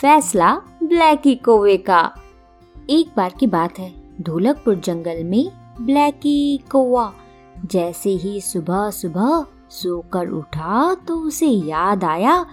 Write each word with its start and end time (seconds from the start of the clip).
फैसला 0.00 0.52
ब्लैकी 0.82 1.34
कोवे 1.36 1.76
का। 1.76 2.00
एक 2.90 3.08
बार 3.16 3.32
की 3.40 3.46
बात 3.46 3.78
है 3.78 3.92
ढोलकपुर 4.20 4.74
जंगल 4.74 5.22
में 5.24 5.50
ब्लैकी 5.80 6.56
कौवा। 6.70 7.12
जैसे 7.66 8.10
ही 8.10 8.40
सुबह 8.40 8.88
सुबह 8.90 9.44
सोकर 9.70 10.28
उठा 10.28 10.94
तो 11.08 11.16
उसे 11.18 11.46
याद 11.46 12.04
आया 12.04 12.46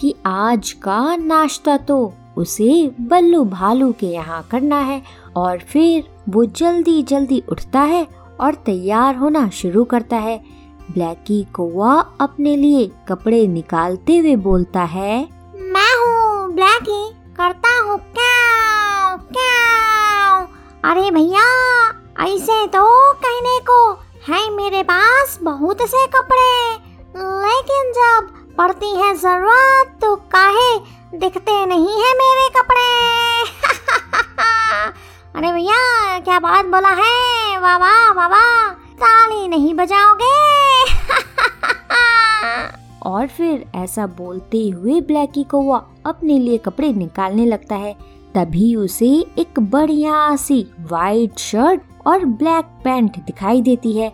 कि 0.00 0.14
आज 0.26 0.72
का 0.82 1.16
नाश्ता 1.16 1.76
तो 1.76 2.12
उसे 2.36 2.90
बल्लू 3.00 3.44
भालू 3.44 3.92
के 3.92 4.06
यहाँ 4.06 4.42
करना 4.50 4.80
है 4.80 5.00
और 5.36 5.58
फिर 5.58 6.08
वो 6.28 6.44
जल्दी 6.44 7.02
जल्दी 7.02 7.42
उठता 7.48 7.80
है 7.82 8.06
और 8.40 8.54
तैयार 8.54 9.16
होना 9.16 9.48
शुरू 9.50 9.84
करता 9.84 10.16
है। 10.16 10.42
ब्लैकी 10.90 11.42
कौवा 11.52 11.94
अपने 12.20 12.56
लिए 12.56 12.90
कपड़े 13.08 13.46
निकालते 13.46 14.18
हुए 14.18 14.36
बोलता 14.36 14.82
है 14.82 15.33
ब्लैकी 16.54 17.10
करता 17.36 17.82
हूँ। 17.82 17.98
क्या 17.98 19.16
क्या 19.16 20.36
अरे 20.90 21.10
भैया, 21.10 21.44
ऐसे 22.24 22.66
तो 22.66 23.12
कहने 23.12 23.60
को 23.60 23.92
है 24.28 24.50
मेरे 24.50 24.82
पास 24.82 25.38
बहुत 25.42 25.82
से 25.82 26.06
कपड़े। 26.06 26.72
लेकिन 27.16 27.92
जब 27.92 28.28
पड़ती 28.58 28.96
है 28.96 29.14
ज़रूरत 29.14 29.98
तो 30.00 30.16
काहे 30.16 30.78
दिखते 31.18 31.66
नहीं 31.66 31.86
है 31.86 31.96
मेरे 31.96 32.48
कपड़े? 32.48 33.42
अरे 35.36 35.52
भैया, 35.52 36.18
क्या 36.18 36.38
बात 36.38 36.64
बोला 36.64 36.88
है? 36.88 37.58
वाह 37.58 37.78
वाह 37.78 38.12
वाह 38.12 38.28
वाह। 38.28 38.70
ताली 38.70 39.48
नहीं 39.48 39.74
बजाओगे? 39.74 40.94
और 43.06 43.26
फिर 43.26 43.66
ऐसा 43.74 44.06
बोलते 44.06 44.68
हुए 44.68 45.00
ब्लैकी 45.00 45.44
कौवा 45.44 45.86
अपने 46.06 46.38
लिए 46.38 46.58
कपड़े 46.58 46.92
निकालने 46.92 47.46
लगता 47.46 47.74
है। 47.74 47.96
तभी 48.34 48.74
उसे 48.74 49.08
एक 49.38 49.60
बढ़िया 49.60 50.36
सी 50.36 50.66
वाइट 50.90 51.38
शर्ट 51.38 51.80
और 52.06 52.24
ब्लैक 52.24 52.64
पैंट 52.84 53.16
दिखाई 53.16 53.62
देती 53.62 53.92
है। 53.92 54.12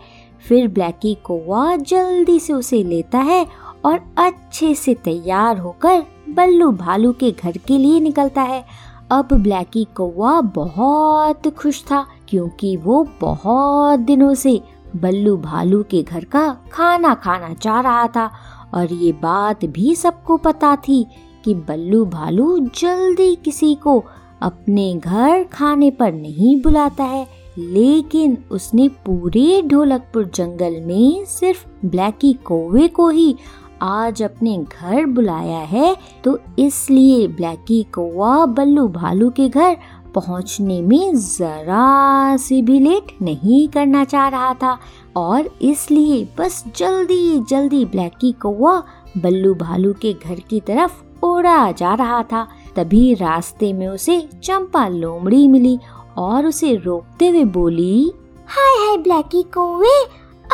फिर 0.49 0.69
ब्लैकी 0.69 1.15
कौवा 1.15 1.77
जल्दी 1.77 2.39
से 2.41 2.53
उसे 2.53 2.83
लेता 2.83 3.19
है 3.19 3.47
और 3.85 4.01
अच्छे 4.19 4.75
से 4.75 4.95
तैयार 4.95 5.59
होकर 5.59 6.03
बल्लू 6.29 6.71
भालू 6.73 7.13
के 7.13 7.31
घर 7.31 7.57
के 7.57 7.79
लिए 7.79 8.01
निकलता 8.01 8.43
है। 8.43 8.65
अब 9.11 9.29
ब्लैकी 9.33 9.87
कौवा 9.97 10.41
बहुत 10.41 11.49
खुश 11.49 11.83
था 11.85 12.07
क्योंकि 12.29 12.77
वो 12.77 13.07
बहुत 13.21 14.01
दिनों 14.01 14.35
से 14.35 14.61
बल्लू 14.97 15.37
भालू 15.37 15.83
के 15.83 16.03
घर 16.03 16.25
का 16.25 16.49
खाना 16.73 17.15
खाना 17.15 17.55
चाह 17.55 17.81
रहा 17.81 18.07
था 18.07 18.31
और 18.75 18.93
ये 18.93 19.13
बात 19.13 19.65
भी 19.65 19.95
सबको 19.95 20.37
पता 20.37 20.77
थी 20.77 21.07
कि 21.45 21.55
बल्लू 21.55 22.05
भालू 22.05 22.59
जल्दी 22.81 23.35
किसी 23.35 23.75
को 23.75 24.05
अपने 24.43 24.95
घर 24.95 25.45
खाने 25.45 25.91
पर 25.91 26.13
नहीं 26.13 26.63
बुलाता 26.63 27.05
है। 27.05 27.27
लेकिन 27.59 28.37
उसने 28.51 28.89
पूरे 28.89 29.63
ढोलकपुर 29.63 30.31
जंगल 30.35 30.81
में 30.81 31.25
सिर्फ़ 31.25 31.67
ब्लैकी 31.87 32.33
कौवे 32.33 32.89
को 32.89 33.09
ही 33.09 33.37
आज 33.83 34.23
अपने 34.23 34.57
घर 34.59 35.07
बुलाया 35.07 35.59
है। 35.59 35.97
तो 36.25 36.39
इसलिए 36.59 37.29
ब्लैकी 37.29 37.83
कौवा 37.83 38.47
बल्लू 38.47 38.89
भालू 38.89 39.31
के 39.31 39.49
घर 39.49 39.77
पहुँचने 40.15 40.81
में 40.83 41.15
जरा 41.15 42.37
से 42.37 42.63
भी 42.63 42.79
लेट 42.79 43.13
नहीं 43.23 43.69
करना 43.69 44.05
चाह 44.05 44.29
रहा 44.29 44.55
था। 44.55 44.79
और 45.17 45.51
इसलिए 45.63 46.29
बस 46.39 46.65
जल्दी 46.77 47.39
जल्दी 47.41 47.85
ब्लैकी 47.85 48.33
कौवा 48.33 48.83
बल्लू 49.19 49.55
भालू 49.55 49.93
के 49.93 50.13
घर 50.13 50.41
की 50.41 50.61
तरफ़ 50.61 50.93
उड़ा 51.23 51.71
जा 51.73 51.95
रहा 51.95 52.23
था। 52.23 52.47
तभी 52.77 53.13
रास्ते 53.15 53.73
में 53.73 53.87
उसे 53.89 54.21
चंपा 54.45 54.87
लोमड़ी 54.89 55.47
मिली 55.49 55.79
और 56.19 56.47
उसे 56.47 56.75
रोकते 56.77 57.29
हुए 57.29 57.45
बोली, 57.53 58.13
हाय 58.49 58.77
हाय 58.79 58.97
ब्लैकी 58.99 59.43
कौवे 59.55 59.97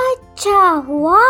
अच्छा 0.01 0.69
हुआ 0.89 1.21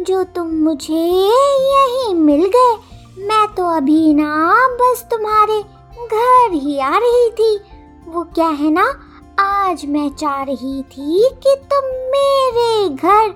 जो 0.00 0.22
तुम 0.34 0.50
मुझे 0.64 0.94
यही 0.94 2.14
मिल 2.14 2.44
गए। 2.56 2.74
मैं 3.18 3.46
तो 3.54 3.66
अभी 3.76 4.14
ना 4.14 4.54
बस 4.80 5.06
तुम्हारे 5.10 5.60
घर 5.62 6.52
ही 6.54 6.78
आ 6.78 6.96
रही 6.96 7.28
थी। 7.30 7.56
वो 8.06 8.22
क्या 8.34 8.48
है 8.48 8.70
ना, 8.70 8.86
आज 9.40 9.84
मैं 9.86 10.08
चाह 10.10 10.42
रही 10.42 10.82
थी 10.84 11.28
कि 11.36 11.54
तुम 11.72 11.88
मेरे 12.12 12.88
घर 12.88 13.28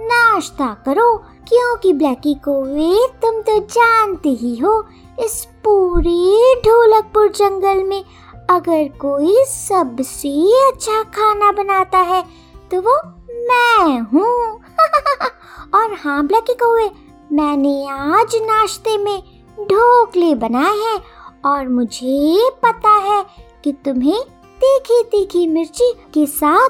नाश्ता 0.00 0.66
करो। 0.86 1.12
क्योंकि 1.48 1.92
ब्लैकी 1.92 2.34
कोवे 2.34 3.06
तुम 3.22 3.40
तो 3.40 3.58
जानते 3.58 4.28
ही 4.28 4.56
हो, 4.58 4.72
इस 5.24 5.44
पूरे 5.64 6.54
ढोलकपुर 6.64 7.28
जंगल 7.28 7.82
में 7.84 8.02
अगर 8.50 8.88
कोई 8.98 9.44
सबसे 9.44 10.30
अच्छा 10.68 11.02
खाना 11.16 11.50
बनाता 11.52 11.98
है 11.98 12.22
तो 12.70 12.80
वो 12.80 13.00
मैं 13.48 14.00
हूँ। 14.12 14.60
और 15.74 15.96
हाँ 16.04 16.26
ब्लैकी 16.26 16.54
कौवे 16.54 16.90
मैंने 17.32 17.86
आज 17.88 18.36
नाश्ते 18.42 18.96
में 18.98 19.18
ढोकले 19.58 20.34
बनाए 20.34 20.76
हैं 20.76 20.98
और 21.46 21.68
मुझे 21.68 22.50
पता 22.62 22.96
है 23.10 23.22
कि 23.64 23.72
तुम्हें 23.84 24.22
तीखी 24.60 25.02
तीखी 25.02 25.46
मिर्ची 25.46 25.92
के 26.14 26.26
साथ 26.26 26.68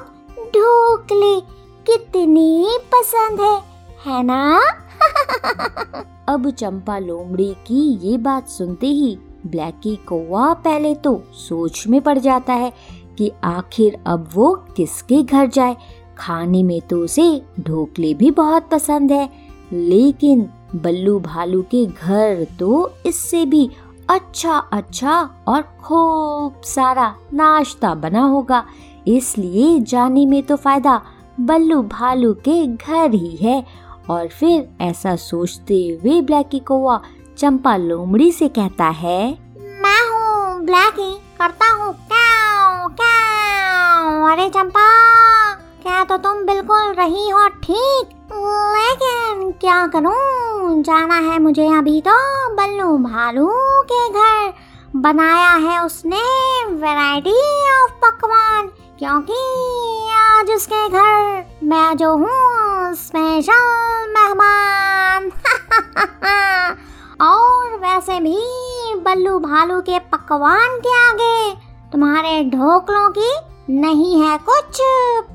ढोकले 0.55 1.39
कितनी 1.85 2.77
पसंद 2.93 3.41
है। 3.41 3.68
है 3.99 4.21
ना? 4.23 4.59
अब 6.29 6.49
चंपा 6.49 6.97
लोमड़ी 6.99 7.53
की 7.67 7.81
ये 8.03 8.17
बात 8.17 8.47
सुनते 8.47 8.87
ही 8.87 9.17
ब्लैकी 9.45 9.95
कौवा 10.07 10.53
पहले 10.53 10.93
तो 10.95 11.15
सोच 11.33 11.85
में 11.87 11.99
पड़ 12.01 12.17
जाता 12.17 12.53
है 12.53 12.71
कि 13.17 13.31
आखिर 13.43 13.97
अब 14.07 14.29
वो 14.33 14.53
किसके 14.77 15.21
घर 15.23 15.47
जाए। 15.47 15.75
खाने 16.17 16.63
में 16.63 16.79
तो 16.81 16.97
उसे 16.97 17.41
ढोकले 17.59 18.13
भी 18.13 18.31
बहुत 18.31 18.69
पसंद 18.69 19.11
है, 19.11 19.29
लेकिन 19.73 20.49
बल्लू 20.75 21.19
भालू 21.19 21.61
के 21.61 21.85
घर 21.85 22.45
तो 22.59 22.91
इससे 23.05 23.45
भी 23.45 23.69
अच्छा 24.09 24.57
अच्छा 24.73 25.21
और 25.47 25.61
खूब 25.83 26.61
सारा 26.65 27.13
नाश्ता 27.33 27.93
बना 27.95 28.21
होगा। 28.21 28.63
इसलिए 29.07 29.79
जाने 29.81 30.25
में 30.25 30.41
तो 30.43 30.55
फ़ायदा 30.55 31.01
बल्लू 31.39 31.81
भालू 31.83 32.33
के 32.47 32.65
घर 32.67 33.13
ही 33.13 33.35
है 33.35 33.63
और 34.09 34.27
फिर 34.29 34.67
ऐसा 34.81 35.15
सोचते 35.21 35.75
हुए 35.95 36.21
ब्लैकी 36.21 36.59
कौवा 36.67 37.01
चंपा 37.37 37.75
लोमड़ी 37.77 38.31
से 38.31 38.47
कहता 38.49 38.87
है, 38.95 39.21
मैं 39.83 40.01
हूँ 40.09 40.65
ब्लैकी 40.65 41.13
करता 41.39 41.71
हूँ 41.73 41.93
अरे 44.31 44.47
चंपा, 44.49 44.81
क्या 45.83 46.03
तो 46.03 46.17
तुम 46.17 46.45
बिल्कुल 46.45 46.93
रही 46.93 47.29
हो 47.29 47.47
ठीक? 47.63 48.09
लेकिन 48.73 49.51
क्या 49.61 49.85
करूँ? 49.87 50.81
जाना 50.83 51.15
है 51.27 51.39
मुझे 51.39 51.67
अभी 51.77 52.01
तो 52.07 52.17
बल्लू 52.55 52.97
भालू 52.99 53.47
के 53.91 54.07
घर। 54.09 54.53
बनाया 54.95 55.51
है 55.63 55.83
उसने 55.85 56.21
वैरायटी 56.75 57.35
ऑफ़ 57.73 57.91
पकवान, 58.03 58.67
क्योंकि 58.99 59.41
आज 60.19 60.51
उसके 60.51 60.87
घर 60.89 61.45
मैं 61.63 61.97
जो 61.97 62.15
हूँ 62.15 62.29
स्पेशल 62.93 64.07
मेहमान 64.09 65.25
और 67.21 67.75
वैसे 67.77 68.19
भी 68.19 68.37
बल्लू 68.95 69.39
भालू 69.39 69.81
के 69.81 69.99
पकवान 69.99 70.79
के 70.79 70.93
आगे 71.09 71.55
तुम्हारे 71.91 72.43
ढोकलों 72.43 73.09
की 73.17 73.31
नहीं 73.81 74.21
है 74.21 74.37
कुछ 74.37 74.77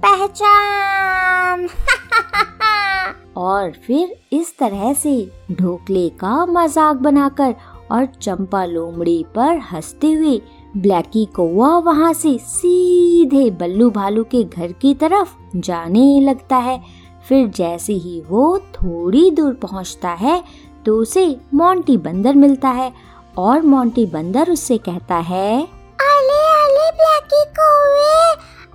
पहचान। 0.05 1.69
और 3.37 3.73
फिर 3.87 4.17
इस 4.33 4.59
तरह 4.59 4.93
से 4.93 5.33
ढोकले 5.53 6.09
का 6.09 6.47
मज़ाक 6.47 6.97
बनाकर 6.97 7.55
और 7.93 8.06
चंपा 8.06 8.65
लोमड़ी 8.65 9.25
पर 9.35 9.59
हँसते 9.73 10.12
हुए 10.12 10.43
ब्लैकी 10.77 11.25
कौवा 11.27 11.79
वहाँ 11.79 12.12
से 12.12 12.39
सीधे 12.39 13.51
बल्लू 13.51 13.91
भालू 13.91 14.25
के 14.25 14.45
घर 14.45 14.73
की 14.73 14.95
तरफ़ 14.95 15.29
जाने 15.56 16.21
लगता 16.21 16.56
है। 16.56 17.04
फिर 17.29 17.49
जैसे 17.49 17.93
ही 17.93 18.21
वो 18.21 18.59
थोड़ी 18.59 19.31
दूर 19.31 19.55
पहुँचता 19.55 20.11
है 20.11 20.44
तो 20.87 20.97
उसे 20.97 21.37
मोंटी 21.55 21.97
बंदर 21.97 22.35
मिलता 22.35 22.69
है 22.69 22.93
और 23.38 23.62
मोंटी 23.62 24.06
बंदर 24.06 24.50
उससे 24.50 24.79
कहता 24.79 25.15
है 25.15 25.62
अले 26.05 26.41
अले 26.55 26.91
ब्लैकी 26.91 27.44
कौवे! 27.59 28.32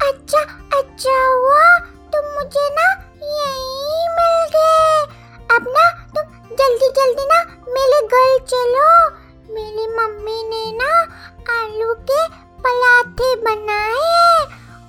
अच्छा 0.10 0.42
अच्छा 0.80 1.16
हुआ, 1.28 1.80
तुम 2.14 2.26
मुझे 2.34 2.68
ना 2.70 2.88
यहीं 3.24 4.08
मिल 4.10 4.50
गए। 4.56 5.02
अब 5.56 5.66
ना 5.70 5.86
तुम 6.16 6.56
जल्दी 6.56 6.90
जल्दी 6.90 7.26
ना 7.26 7.44
मेरे 7.70 8.02
घर 8.08 8.38
चलो। 8.46 8.90
मेरी 9.54 9.88
मम्मी 9.96 10.44
ने 10.44 10.72
ना 10.78 10.92
आलू 11.60 11.94
के 12.12 12.28
पराठे 12.64 13.36
बनाए 13.36 14.44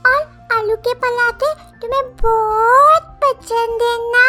और 0.06 0.48
आलू 0.58 0.76
के 0.76 0.94
पराठे 0.94 1.54
तुम्हें 1.80 2.04
बहुत 2.16 3.09
पसंद 3.32 3.82
है 3.82 3.96
ना 4.12 4.24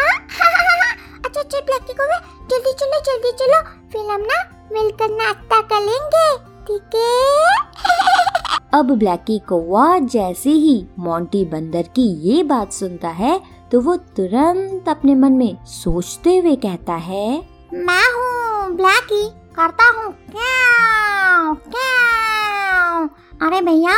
अच्छा 1.25 1.39
अच्छा 1.41 1.59
ब्लैकी 1.59 1.93
कौवे 1.93 2.17
जल्दी 2.51 2.71
चलो 2.79 2.99
जल्दी 3.05 3.31
चलो। 3.39 3.61
फिर 3.91 4.09
हम 4.11 4.21
ना 4.21 4.39
मिलकर 4.73 5.09
नाश्ता 5.09 5.61
करेंगे 5.71 6.27
ठीक 6.67 6.95
है? 6.95 8.59
अब 8.79 8.91
ब्लैकी 8.91 9.39
कौवा 9.39 9.97
जैसे 9.99 10.49
ही 10.49 10.75
मोंटी 10.99 11.43
बंदर 11.45 11.87
की 11.95 12.07
ये 12.29 12.43
बात 12.43 12.73
सुनता 12.73 13.09
है 13.21 13.39
तो 13.71 13.81
वो 13.81 13.95
तुरंत 14.17 14.89
अपने 14.89 15.15
मन 15.15 15.31
में 15.31 15.65
सोचते 15.65 16.37
हुए 16.37 16.55
कहता 16.55 16.93
है 16.93 17.27
मैं 17.73 18.03
हूँ 18.13 18.75
ब्लैकी 18.75 19.23
करता 19.55 19.89
हूँ। 19.97 20.13
अरे 23.45 23.61
भैया 23.61 23.95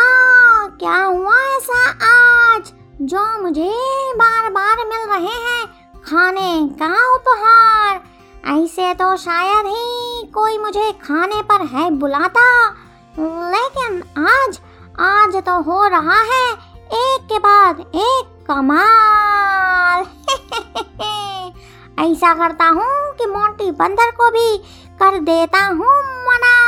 क्या 0.79 0.95
हुआ 0.95 1.35
ऐसा 1.57 1.79
आज? 2.09 2.71
जो 3.05 3.41
मुझे 3.41 3.71
बार 4.15 4.49
बार 4.49 4.77
मिल 4.77 4.97
रहे 4.97 5.19
हैं, 5.19 5.67
खाने 6.05 6.69
का 6.81 7.15
उपहार। 7.15 8.01
ऐसे 8.45 8.93
तो 8.93 9.17
शायद 9.17 9.65
ही 9.65 10.27
कोई 10.27 10.57
मुझे 10.57 10.91
खाने 10.91 11.41
पर 11.41 11.65
है 11.65 11.91
बुलाता। 11.91 12.75
लेकिन 13.19 14.03
आज 14.17 14.59
आज 14.99 15.35
तो 15.35 15.61
हो 15.61 15.87
रहा 15.87 16.21
है 16.21 16.53
एक 16.93 17.21
के 17.21 17.39
बाद 17.39 17.79
एक 17.79 18.45
कमाल। 18.47 20.01
ऐसा 22.11 22.33
करता 22.33 22.65
हूँ 22.65 23.13
कि 23.13 23.25
मोंटी 23.25 23.71
बंदर 23.71 24.11
को 24.11 24.31
भी 24.31 24.63
कर 24.99 25.19
देता 25.19 25.65
हूँ 25.65 26.23
मना। 26.23 26.63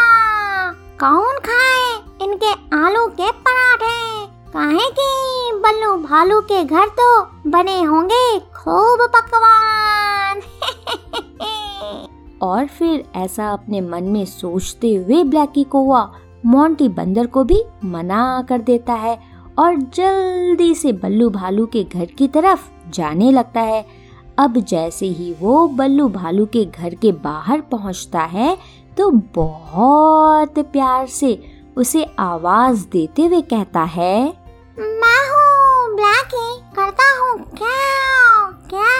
कौन 1.00 1.24
खाए 1.24 2.04
इनके 2.22 2.86
आलू 2.86 3.08
के 3.08 3.32
पराठे? 3.32 3.75
काहे 4.56 4.90
कि 4.90 5.60
बल्लू 5.60 5.98
भालू 5.98 6.42
के 6.42 6.64
घर 6.64 6.88
तो 6.88 7.22
बने 7.50 7.82
होंगे 7.84 8.40
खूब 8.40 9.00
पकवान। 9.16 10.42
और 12.42 12.66
फिर 12.68 13.04
ऐसा 13.16 13.50
अपने 13.50 13.82
मन 13.82 14.04
में 14.04 14.26
सोचते 14.26 14.94
हुए 14.96 15.24
ब्लैकी 15.24 15.64
कौवा 15.64 16.12
मोंटी 16.46 16.90
बंदर 16.90 17.28
को 17.28 17.44
भी 17.44 17.64
मना 17.86 18.46
कर 18.50 18.62
देता 18.62 18.94
है 18.94 19.20
और 19.60 19.76
जल्दी 19.76 20.76
से 20.76 20.94
बल्लू 20.94 21.30
भालू 21.30 21.66
के 21.66 21.84
घर 21.84 22.06
की 22.06 22.28
तरफ़ 22.28 22.70
जाने 22.90 23.32
लगता 23.32 23.62
है। 23.62 23.86
अब 24.40 24.58
जैसे 24.58 25.06
ही 25.06 25.36
वो 25.40 25.68
बल्लू 25.68 26.08
भालू 26.10 26.46
के 26.46 26.66
घर 26.66 26.96
के 26.96 27.12
बाहर 27.12 27.62
पहुँचता 27.62 28.20
है 28.20 28.58
तो 28.98 29.12
बहुत 29.12 30.60
प्यार 30.60 31.08
से 31.08 31.52
उसे 31.78 32.06
आवाज़ 32.20 32.88
देते 32.88 33.26
हुए 33.26 33.42
कहता 33.42 33.84
है 33.84 34.45
मैं 34.80 35.20
हूँ 35.30 35.96
ब्लैकी 35.96 36.60
करता 36.76 37.20
हूँ। 37.20 37.38
क्या 37.58 37.78
क्या 38.70 38.96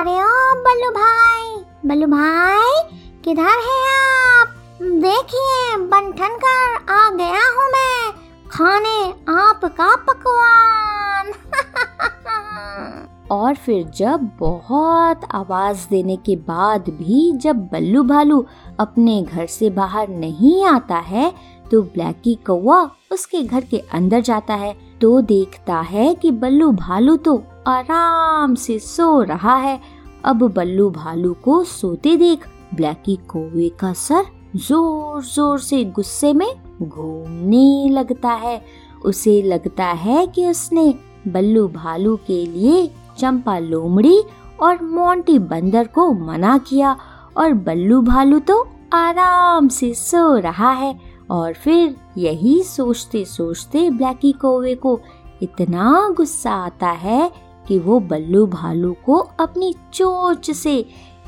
अरे 0.00 0.10
ओ, 0.10 0.62
बल्लू 0.62 0.90
भाई। 0.90 1.64
बल्लू 1.88 2.06
भाई, 2.06 2.82
किधर 3.24 3.42
है 3.42 3.78
आप? 3.90 4.48
देखिए, 4.82 5.76
बंठन 5.76 6.36
कर 6.44 6.92
आ 6.92 7.10
गया 7.10 7.52
हूँ 7.54 7.70
मैं। 7.70 8.12
खाने, 8.50 9.10
आपका 9.28 9.96
पकवान। 9.96 11.32
और 13.30 13.54
फिर 13.54 13.84
जब 13.84 14.30
बहुत 14.38 15.20
आवाज़ 15.34 15.88
देने 15.88 16.16
के 16.16 16.36
बाद 16.36 16.80
भी 16.88 17.32
जब 17.32 17.56
बल्लू 17.56 18.02
भालू 18.02 18.46
अपने 18.80 19.22
घर 19.22 19.46
से 19.46 19.70
बाहर 19.70 20.08
नहीं 20.08 20.64
आता 20.66 20.94
है 20.94 21.53
तो 21.74 21.82
ब्लैकी 21.84 22.34
कौआ 22.46 22.78
उसके 23.12 23.42
घर 23.42 23.64
के 23.64 23.78
अंदर 23.92 24.20
जाता 24.22 24.54
है। 24.54 24.74
तो 25.00 25.20
देखता 25.22 25.80
है 25.82 26.14
कि 26.14 26.30
बल्लू 26.32 26.70
भालू 26.72 27.16
तो 27.16 27.36
आराम 27.66 28.54
से 28.54 28.78
सो 28.78 29.22
रहा 29.22 29.54
है। 29.56 29.78
अब 30.24 30.42
बल्लू 30.54 30.88
भालू 30.90 31.32
को 31.34 31.62
सोते 31.64 32.16
देख 32.16 32.46
ब्लैकी 32.74 33.16
कौवे 33.28 33.68
का 33.80 33.92
सर 33.92 34.24
ज़ोर 34.56 35.22
ज़ोर 35.24 35.58
से 35.60 35.82
गुस्से 35.86 36.32
में 36.32 36.48
घूमने 36.82 37.88
लगता 37.90 38.32
है। 38.34 38.60
उसे 39.04 39.40
लगता 39.42 39.84
है 39.84 40.26
कि 40.26 40.46
उसने 40.46 40.94
बल्लू 41.28 41.66
भालू 41.68 42.16
के 42.26 42.44
लिए 42.46 42.86
चंपा 43.18 43.58
लोमड़ी 43.58 44.18
और 44.62 44.82
मोंटी 44.84 45.38
बंदर 45.40 45.86
को 45.86 46.12
मना 46.26 46.56
किया 46.58 46.96
और 47.36 47.52
बल्लू 47.64 48.00
भालू 48.02 48.38
तो 48.40 48.60
आराम 48.92 49.68
से 49.68 49.92
सो 49.94 50.36
रहा 50.38 50.70
है। 50.72 50.94
और 51.34 51.52
फिर 51.54 51.94
यही 52.18 52.62
सोचते 52.64 53.24
सोचते 53.24 53.88
ब्लैकी 53.90 54.32
कौवे 54.32 54.74
को 54.76 54.98
इतना 55.42 56.08
गुस्सा 56.16 56.52
आता 56.56 56.90
है 56.90 57.30
कि 57.68 57.78
वो 57.78 57.98
बल्लू 58.02 58.46
भालू 58.46 58.92
को 59.06 59.18
अपनी 59.40 59.74
चोच 59.94 60.50
से 60.50 60.76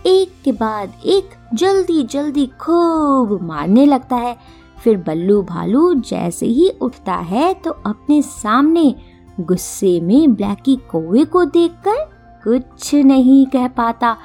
एक 0.07 0.33
के 0.45 0.53
बाद 0.53 0.93
एक 1.07 1.31
जल्दी 1.55 2.03
जल्दी 2.05 2.47
खूब 2.61 3.39
मारने 3.43 3.87
लगता 3.87 4.17
है। 4.17 4.37
फिर 4.79 4.97
बल्लू 4.97 5.41
भालू 5.43 5.93
जैसे 6.01 6.47
ही 6.47 6.69
उठता 6.83 7.15
है 7.25 7.53
तो 7.55 7.71
अपने 7.87 8.21
सामने 8.23 8.95
गुस्से 9.41 10.01
में 10.01 10.35
ब्लैकी 10.35 10.77
कौवे 10.91 11.25
को 11.25 11.45
देखकर 11.47 12.05
कुछ 12.45 12.95
नहीं 12.95 13.45
कह 13.47 13.69
पाता 13.69 14.17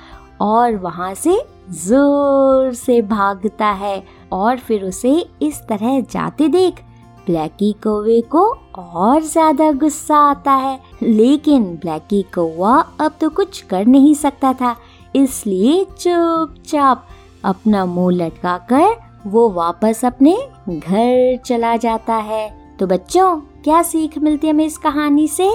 और 0.42 0.76
वहाँ 0.78 1.14
से 1.14 1.42
ज़ोर 1.70 2.74
से 2.74 3.02
भागता 3.02 3.68
है। 3.68 4.04
और 4.32 4.58
फिर 4.58 4.84
उसे 4.86 5.14
इस 5.42 5.62
तरह 5.70 6.00
जाते 6.02 6.48
देख। 6.48 6.82
ब्लैकी 7.26 7.72
कौवे 7.84 8.20
को 8.32 8.44
और 8.78 9.22
ज़्यादा 9.22 9.72
गुस्सा 9.72 10.18
आता 10.30 10.52
है। 10.54 10.80
लेकिन 11.04 11.66
ब्लैकी 11.76 12.22
कौवा 12.36 12.80
अब 13.02 13.18
तो 13.22 13.30
कुछ 13.30 13.62
कर 13.62 13.86
नहीं 13.86 14.14
सकता 14.16 14.54
था। 14.54 14.76
इसलिए 15.16 15.84
चुपचाप 15.98 17.08
अपना 17.44 17.86
मुँह 17.86 18.16
लटका 18.16 18.58
कर 18.72 18.96
वो 19.28 19.50
वापस 19.50 20.04
अपने 20.06 20.36
घर 20.70 21.38
चला 21.46 21.76
जाता 21.78 22.16
है। 22.16 22.50
तो 22.80 22.88
बच्चों, 22.88 23.36
क्या 23.64 23.82
सीख 23.82 24.18
मिलती 24.18 24.48
है 24.48 24.54
हमें 24.54 24.66
इस 24.66 24.78
कहानी 24.78 25.28
से? 25.28 25.52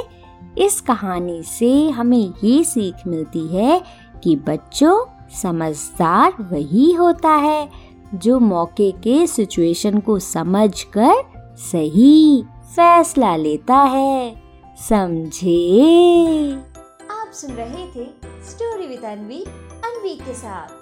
इस 0.59 0.81
कहानी 0.81 1.43
से 1.43 1.89
हमें 1.91 2.33
ये 2.45 2.63
सीख 2.65 3.07
मिलती 3.07 3.47
है 3.49 3.81
कि 4.25 4.37
बच्चों, 4.47 5.05
समझदार 5.33 6.35
वही 6.43 6.93
होता 6.93 7.31
है। 7.31 7.69
जो 8.15 8.39
मौके 8.39 8.93
के 8.93 9.27
सिचुएशन 9.27 10.01
को 10.01 10.19
समझकर 10.19 11.13
सही 11.57 12.43
फैसला 12.65 13.37
लेता 13.37 13.77
है। 13.77 14.43
समझे? 14.77 15.83
आप 17.11 17.31
सुन 17.33 17.51
रहे 17.51 17.87
थे 17.87 18.07
स्टोरी 18.51 18.87
विद 18.87 19.05
अनवी 19.05 19.45
अनवी 19.85 20.15
के 20.15 20.35
साथ। 20.35 20.76